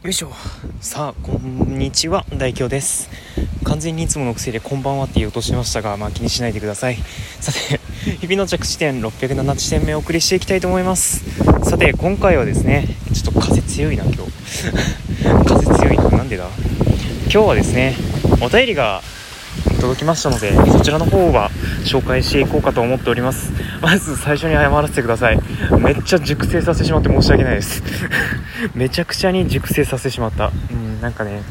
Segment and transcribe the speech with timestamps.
[0.00, 0.30] よいしょ。
[0.80, 2.24] さあこんにちは。
[2.32, 3.10] 大京です。
[3.64, 6.98] 完全にいつもの癖でこんばんはって言おうとしましたがまあ気にしないでください。
[7.40, 7.80] さて
[8.20, 11.24] 日々の着地点607地点目お送りしていきたいと思います。
[11.64, 14.30] さて今回はですねちょっと風強いな今日。
[15.44, 16.48] 風強いななんでだ？
[17.24, 17.96] 今日はですね
[18.40, 19.02] お便りが
[19.80, 21.50] 届きましたのでそちらの方は
[21.84, 23.52] 紹介していこうかと思っております。
[23.80, 25.38] まず最初に謝らせてください。
[25.78, 27.82] めっちゃ熟成させてしまって申し訳ないです。
[28.74, 30.50] めちゃくちゃに熟成させてしまった。
[30.70, 31.42] うんなんかね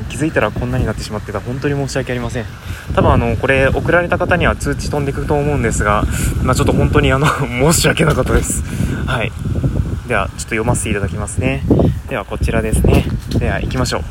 [0.00, 1.40] うん気づいたらこんなになってしまってた。
[1.40, 2.44] 本当に申し訳ありません。
[2.94, 6.04] 多分あのこれ送られた方には通知飛んでくると思うんですが
[6.42, 7.26] まあ、ちょっと本当にあの
[7.72, 8.62] 申し訳なかったです。
[9.06, 9.32] はい。
[10.08, 11.62] ではちょっと読ませていただきますね。
[12.08, 13.04] ではこちらですね。
[13.38, 14.02] では行きましょう。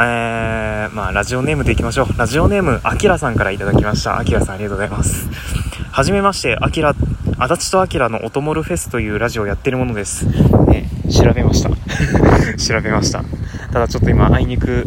[0.00, 2.18] えー、まあラジオネームでいきましょう。
[2.18, 4.18] ラジオネームあきらさんからいただきました。
[4.18, 5.28] あきらさんありがとうございます。
[5.92, 6.94] はじめましてあきら
[7.38, 10.24] 足立とあきらのおともるフェスというラジオをやってるものです。
[10.66, 11.68] ね調べました。
[12.56, 13.22] 調べました。
[13.70, 14.86] ただちょっと今あいにく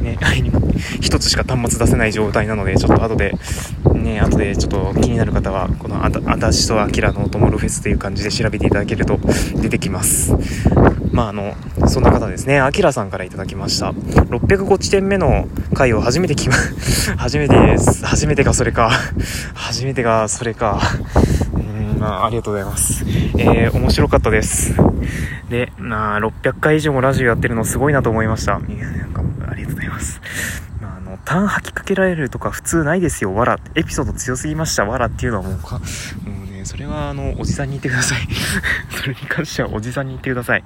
[0.00, 3.34] ね、 あいにく1つしか端末出せない状態なので、ちょっと後で、
[3.94, 9.18] ね、後でちょっと気になる方は、このあたしとあきらのおともるフェスという感じで調べていただけると
[9.56, 10.34] 出てきます。
[11.12, 11.54] まあ、あの、
[11.86, 13.90] そんな方ですね、あきらさんから頂きました。
[13.90, 16.54] 605地点目の回を初めて聞きま、
[17.18, 18.06] 初めてです。
[18.06, 18.90] 初めてがそれか。
[19.54, 20.80] 初めてがそれか。
[21.58, 23.04] ん、まあ、ありがとうございます。
[23.38, 24.74] えー、面白かったです。
[25.48, 28.60] で、まあ、600回以上もラジオやってるのすごいなと思いました。
[30.00, 30.20] ます。
[30.80, 33.58] まあ、あの、ターン吐きかけられるとか普通ないですよ、わら。
[33.74, 35.82] エピソード強すぎました、わらっていうのはもうか、も
[36.48, 38.18] うね、それはあの、おじさんに言ってください。
[38.90, 40.64] それに関してはおじさんに言ってください。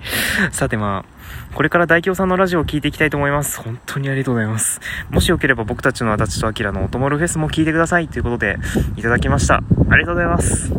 [0.52, 3.60] さてまあ、これから大京さんのラジオを聴いていきたいと思います。
[3.60, 4.80] 本当にありがとうございます。
[5.10, 8.58] もしよければ僕たちの足立とあきらのおともるフェスも聴いてくださいということで、
[8.96, 9.62] いただきました。
[9.90, 10.70] ありがとうございます。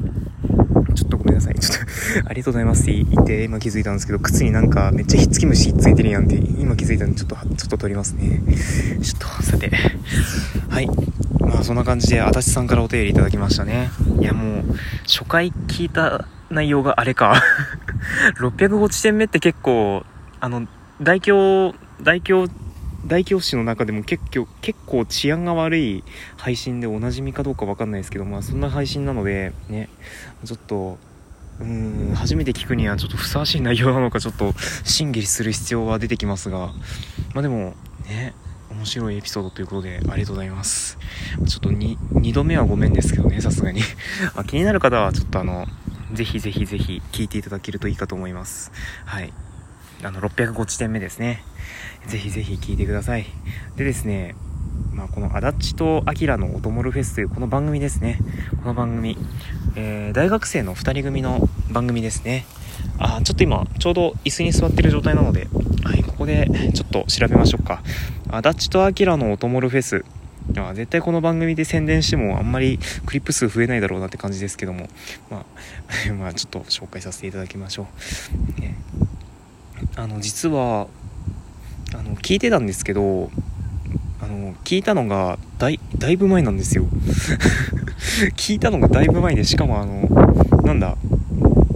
[0.95, 1.55] ちょっとごめんなさい。
[2.25, 8.41] ありがとうございますって言って今気づいたんですけど、靴になんかめっちゃひっつき虫ひっついてるやんって今気づいたんでちょっと、ちょっと取りますね。
[9.02, 9.72] ちょっと、さて。
[10.69, 10.88] はい。
[11.39, 13.89] まあそんな感じで、足立さんからお手入れいただきましたね。
[14.19, 14.63] いやもう、
[15.03, 17.41] 初回聞いた内容があれか。
[18.39, 20.06] 605地点目って結構、
[20.39, 20.68] あの、
[21.01, 22.47] 大京、大京
[23.07, 26.03] 大教師の中でも結構結構治安が悪い
[26.38, 29.89] 配信でおなじみかどうか分かんないですけどまあそんな配信なのでね
[30.44, 30.97] ちょっと
[31.59, 32.13] うん。
[32.16, 36.73] 初めて聞くにはちょっとふさわしい内容なのかちょっと審議する必要は出てきますが。
[37.33, 38.33] まあでもね
[38.69, 40.97] 面白いエピソードということでありがとうございます。
[41.47, 43.81] ちょっと 2, 2度目はごめんですけどねさすがに。
[44.35, 45.67] ま気になる方はちょっとあの
[46.13, 48.71] ぜひぜひぜひ聞いていただけるといいかと思います。
[49.05, 49.33] はい。
[50.03, 51.44] あの605地点目ですね。
[52.07, 53.25] ぜひぜひ聴いてください。
[53.75, 54.35] でですね、
[54.93, 58.19] まあ、このアダッチとアキラのおともるフェスというこの番組ですね。
[58.61, 59.17] この番組、
[59.75, 62.45] えー、大学生の2人組の番組ですね。
[62.97, 65.47] あ、ちょっと今、ちょうど椅子に座ってる状態なので、
[65.83, 67.81] はい、ここでちょっと調べましょうか。
[68.29, 70.05] アダッチとアキラのおともるフェス。
[70.57, 74.87] あ絶対この番組で宣伝してもあんまりクリップ数増えないだろうなって感じですけども、
[75.29, 75.45] ま
[76.09, 77.87] あ、 まあちょっと紹介させていただきましょ
[78.57, 78.61] う。
[78.61, 78.75] ね、
[79.95, 80.87] あの、実は、
[81.93, 83.31] あの聞いてたんですけど
[84.21, 86.85] あの聞いたのがだいだいぶ前なんですよ。
[88.35, 90.09] 聞いたのがだいぶ前でしかもあの
[90.63, 90.97] なんだ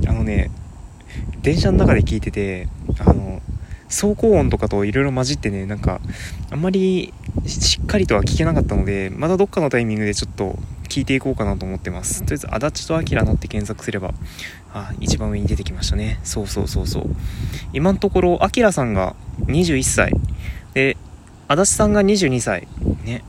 [0.07, 0.49] あのね
[1.41, 2.67] 電車の中で聞いてて
[2.99, 3.41] あの
[3.87, 5.99] 走行音とかといろいろ混じってねなんか
[6.51, 7.13] あんまり
[7.45, 10.57] しっかりとは聞けなかったのでまたどっかのタイミングでちょっと
[10.87, 12.23] 聞いていこうかなと思ってます。
[12.23, 14.13] とりあえず「足立とあきらの」って検索すれば
[14.73, 16.19] あ一番上に出てきましたね。
[16.23, 17.15] そうそうそうそう。
[17.73, 20.13] 今のところあきらさんが21歳。
[20.73, 20.97] で
[21.49, 22.67] 足立さんが22歳。
[23.03, 23.23] ね。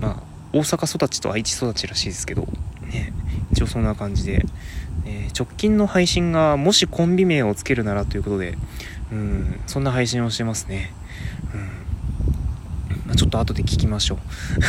[0.00, 0.22] まあ
[0.52, 2.42] 大阪育ちと愛知育ちらしいですけど。
[2.92, 3.14] ね。
[3.52, 4.44] 一応そんな感じで、
[5.06, 8.58] えー、直近の配信がもしコンビ名をつけるならということで。
[9.12, 9.60] うん。
[9.66, 10.92] そんな配信をしてますね。
[11.54, 11.60] うん。
[13.06, 14.18] まあ、ちょっと後で聞きましょう。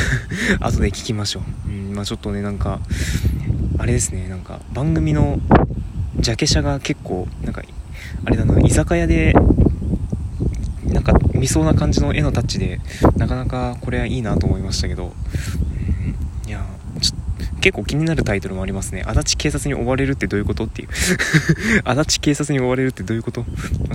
[0.64, 1.94] 後で聞きましょう、うん。
[1.94, 2.80] まあ、ちょっとねなんか
[3.78, 4.30] あれですね。
[4.30, 5.42] なんか番組の
[6.18, 7.62] ジャケ写が結構なんか
[8.24, 9.36] あれだな居酒屋で
[10.92, 12.80] なんか見そうな感じの絵のタッチで
[13.18, 15.14] なかなかこれはいいなと思いましたけど、
[17.62, 19.04] 結構気になるタイトルもありますね。
[19.06, 20.90] 足立警察に追われるってどういうことっていう
[21.86, 23.46] 足立警察に追われるってどういうこと？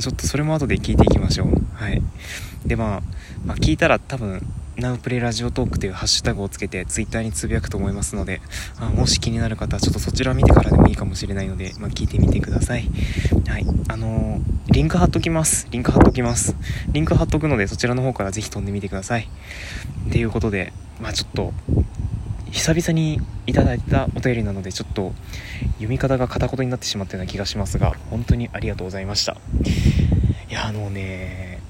[0.00, 1.66] ちょっとそれも後で聞いていきましょう。
[1.74, 2.02] はい。
[2.64, 3.02] で、まあ、
[3.44, 4.42] まあ、聞いたら多分、
[4.76, 8.42] ナウプレラジオトークというハッシュタグをつけてツイッターにつぶやくと思いますので、
[8.78, 12.90] あもし気になる方はちょっとそちら見てからでもいいかもしれないので、まあ、聞いてみてください。
[13.48, 13.66] はい。
[13.88, 15.66] あのー、リンク貼っときます。
[15.70, 16.54] リンク貼っときます。
[16.92, 19.28] リンク貼っとくので、そちらの方からぜひ飛んでみてください。
[20.08, 21.54] っていうことで、まあちょっと、
[22.50, 25.12] 久々にいただいたお便りなのでちょっと
[25.74, 29.36] 読み方が片言になってしまったような気がしますが本当にありがとうございました。
[30.48, 31.60] いやあのね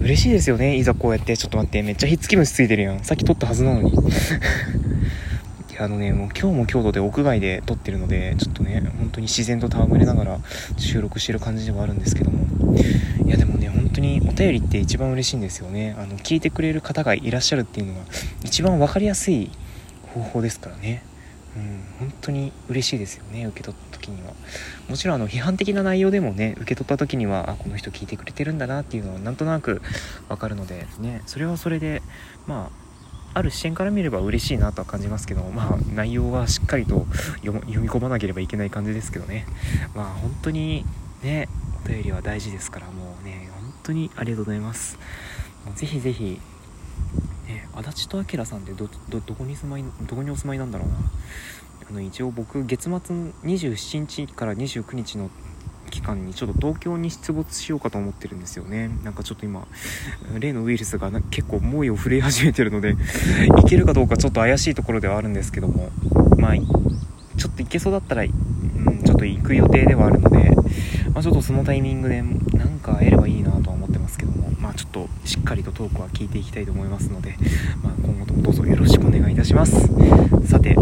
[0.00, 0.76] 嬉しいですよね。
[0.76, 3.04] いざこうやってちょっと待ってめっちゃひっつき虫ついてるやん。
[3.04, 3.92] さっき撮ったはずなのに。
[5.70, 10.40] いやあのねもう今日も強度で屋外で撮ってるのでちょっとね本当に自然と戯れながら
[10.78, 12.46] 収録してる感じではあるんですけども。
[13.26, 15.94] いやでもね本当にお便りって一番嬉しいんですよね。
[15.98, 18.00] あの聞いてくれる方がいらっしゃるっていうのが
[18.44, 19.50] 一番分かりやすい
[20.14, 21.02] 方法ですからね。
[21.56, 24.34] うん本当に嬉しいですよね受け取った時には。
[24.88, 29.82] もちろんあの批判的な内容でもね受け取った時にはあこの人聞いてくれてるんだなっていうのはなんとなく
[30.28, 32.02] 分かるのでねそれはそれで
[32.46, 32.70] ま
[33.34, 37.06] あある視点から見れば嬉しいなとは感じますけどまあ内容はしっかりと
[37.44, 39.46] 読み込まなければいけない感じですけどね。
[39.94, 40.84] まあ本当に
[41.22, 41.48] ね
[41.84, 44.98] お便りは大事ですからもうね本当にありがとうございます。
[45.64, 46.40] もうぜひぜひ
[47.60, 48.88] ね足立とあきらさんってど
[49.34, 50.94] こに住まいどこにお住まいなんだろうな。
[51.90, 55.30] あの一応僕月末27日から29日の
[55.90, 58.90] 期間にちょっと東京に出没しようかと思ってるんですよね。
[59.02, 59.66] なんかちょっと今
[60.38, 62.96] 例のウイルスが結構猛威を振るい始めてるので
[63.58, 65.90] いけるかどうかちょっと怪しいところではあるんですけども。
[66.38, 66.54] まあ
[67.40, 70.50] ちょっと行けそうだったら、うん、ちょっと行く予定ではあるので、
[71.14, 72.98] まあ、ちょっとそのタイミングでなんか
[75.30, 77.36] しっかりとトークは聞いていきたいと思いますので、
[77.84, 79.88] まあ、今後ともどうぞよろしくお願いいたします。
[80.48, 80.74] さて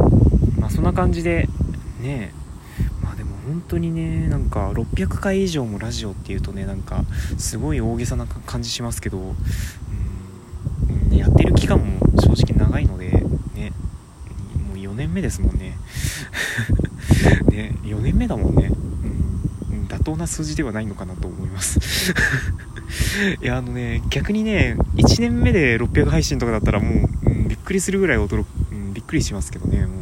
[0.59, 1.47] まあそんな感じで
[2.00, 2.33] ね
[3.03, 7.05] まあでも本当にねなんか600回以上もラジオっていうとねなんか
[7.37, 13.11] すごい大げさな感じしますけど、うん、やってる期間も正直長いので
[13.55, 13.73] ね
[14.67, 15.77] もう4年目ですもんね。
[17.53, 18.71] ね4年目だもんね、
[19.73, 22.15] うん、妥当な数字ではないのかなと思います。
[23.43, 29.99] いやあのね逆にね1年目で600配信とかだったらもう、うん、びっくりするぐらい驚く、うん、びっくりしますけどねもう。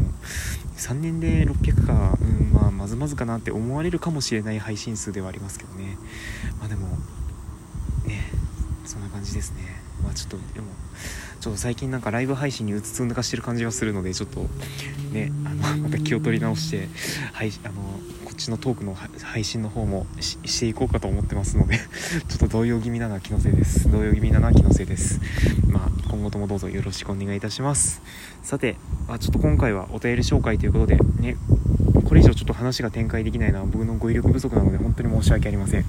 [0.77, 5.99] 3年で600か、うんまあ、まずまずかなって思われるかもしれない配信数ではありますけどね。
[6.59, 6.87] まあでも
[8.05, 8.31] ね
[8.85, 9.83] そんな感じですね。
[10.03, 10.67] まあちょっとでも
[11.47, 14.41] ちょっと最近なんかライブ配信にうつつ抜かしてる感じはするのでちょっと
[15.13, 16.89] ねあのまた気を取り直して、
[17.33, 17.75] はい、あの
[18.25, 21.79] こっちのトークの配信の方もしていこうかと思ってますので
[22.27, 23.89] ちょっと動揺気味なのは気のせいです。
[23.93, 25.21] 動揺気味なのは気のせいです。
[25.69, 28.03] まあ今後ともどうぞよろしくお願いいたします。
[28.43, 28.75] さて
[29.07, 31.37] あちょっと今回はお便り紹介ということでね
[32.03, 35.85] これ以上ちょっと話が展開できないのは僕の語彙力不足なので本当に申し訳ありません。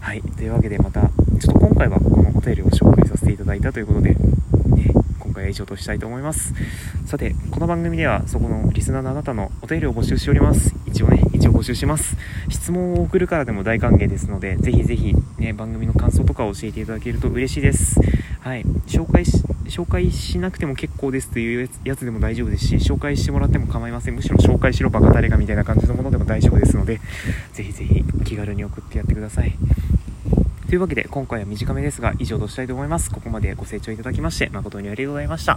[0.00, 0.22] はい。
[0.22, 4.16] というわけでまたちょっと今回はこのお便りを紹介させていただいたということで
[5.18, 6.54] 今回は以上としたいと思います。
[7.06, 10.74] さてこの番組ではそこのリスナーのあなたのお便りを募集しております。
[10.86, 12.16] 一応ね一応募集します。
[12.48, 18.00] 質問を送るからでも大歓迎ですのでぜひぜひね番組の感想とかを教えていただけると嬉しいです。
[18.40, 18.62] はい。
[18.86, 24.14] 紹介し紹介しなくても結構ですというやつでも大丈夫ですし紹介してもらっても構いません。
[24.14, 27.00] むしろ紹介しろバカ誰かみたいな感じのものでも大丈夫ですので
[27.52, 29.56] ぜひぜひ気軽に送ってやってください。
[30.68, 33.10] というわけで今回は短めですが以上としたいと思います。
[33.10, 35.56] ここまでご清聴いただきまして誠にありがとうございました。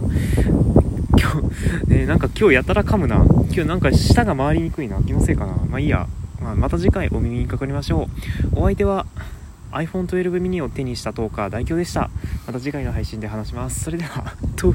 [1.18, 1.40] 今
[1.86, 3.24] 日、ね、なんか今日やたら噛むな。
[3.26, 5.02] 今日なんか舌が回りにくいな。
[5.02, 5.54] 気のせいかな。
[5.68, 6.06] まあいいや、
[6.40, 8.08] まあ、また次回お耳にかかりましょ
[8.54, 8.60] う。
[8.60, 9.06] お相手は
[9.72, 12.10] iPhone12 mini を手にしたトーカー代表でした。
[12.46, 13.84] また次回の配信で話します。
[13.84, 14.72] それではと